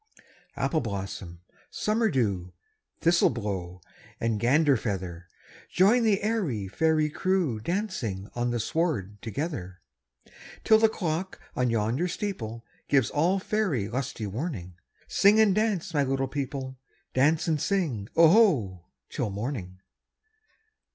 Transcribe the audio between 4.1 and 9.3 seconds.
and Ganderfeather! Join the airy fairy crewDancing on the sward